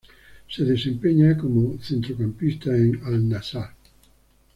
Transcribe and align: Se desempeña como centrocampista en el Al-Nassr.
Se 0.49 0.65
desempeña 0.65 1.37
como 1.37 1.77
centrocampista 1.79 2.75
en 2.75 2.89
el 2.89 3.03
Al-Nassr. 3.05 3.67